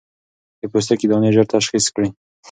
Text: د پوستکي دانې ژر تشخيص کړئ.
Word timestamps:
د 0.59 0.61
پوستکي 0.71 1.07
دانې 1.09 1.29
ژر 1.35 1.45
تشخيص 1.55 1.85
کړئ. 1.93 2.09